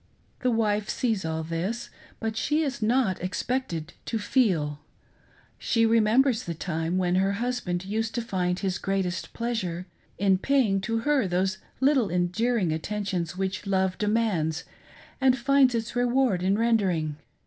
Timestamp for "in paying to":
10.17-11.01